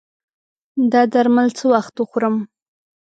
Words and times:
دا 0.91 1.01
درمل 1.13 1.47
څه 1.57 1.63
وخت 1.73 1.93
وخورم؟ 1.97 2.35